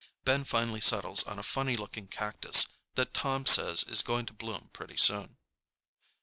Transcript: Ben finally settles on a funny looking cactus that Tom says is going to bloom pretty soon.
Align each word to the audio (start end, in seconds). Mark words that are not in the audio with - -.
Ben 0.25 0.43
finally 0.45 0.81
settles 0.81 1.21
on 1.25 1.37
a 1.37 1.43
funny 1.43 1.77
looking 1.77 2.07
cactus 2.07 2.67
that 2.95 3.13
Tom 3.13 3.45
says 3.45 3.83
is 3.83 4.01
going 4.01 4.25
to 4.25 4.33
bloom 4.33 4.71
pretty 4.73 4.97
soon. 4.97 5.37